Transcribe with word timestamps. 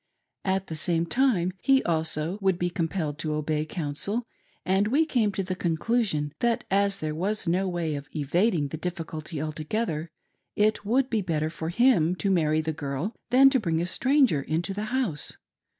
At 0.43 0.65
the 0.65 0.73
same 0.75 1.05
time, 1.05 1.51
he 1.61 1.83
also 1.83 2.39
would 2.41 2.57
be 2.57 2.71
compelled 2.71 3.19
to 3.19 3.33
obey 3.33 3.67
counsel, 3.67 4.23
and 4.65 4.87
we 4.87 5.05
came 5.05 5.31
to 5.33 5.43
the 5.43 5.55
conclusion 5.55 6.33
that 6.39 6.63
as 6.71 6.97
there 6.97 7.13
was 7.13 7.47
no 7.47 7.67
way 7.69 7.93
of 7.93 8.07
evading 8.15 8.69
the 8.69 8.77
difficulty 8.77 9.39
altogether, 9.39 10.09
it 10.55 10.83
would 10.83 11.11
be 11.11 11.21
better 11.21 11.51
for 11.51 11.69
him 11.69 12.15
to 12.15 12.31
marry 12.31 12.61
the 12.61 12.73
girl 12.73 13.15
than 13.29 13.51
to 13.51 13.59
bring 13.59 13.79
a 13.79 13.85
stranger 13.85 14.41
into 14.41 14.73
the 14.73 14.85
house. 14.85 15.37